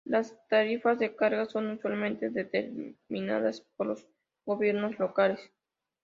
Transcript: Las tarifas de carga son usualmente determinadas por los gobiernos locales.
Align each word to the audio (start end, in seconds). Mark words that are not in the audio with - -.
Las 0.03 0.35
tarifas 0.47 0.97
de 0.97 1.15
carga 1.15 1.45
son 1.45 1.69
usualmente 1.69 2.31
determinadas 2.31 3.61
por 3.77 3.85
los 3.85 4.07
gobiernos 4.45 4.97
locales. 4.97 5.39